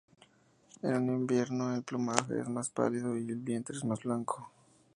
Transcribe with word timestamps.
En 0.81 1.09
invierno, 1.09 1.75
el 1.75 1.83
plumaje 1.83 2.39
es 2.39 2.49
más 2.49 2.71
pálido, 2.71 3.15
y 3.15 3.19
el 3.29 3.35
vientre 3.35 3.77
es 3.77 3.83
blanco. 4.03 4.51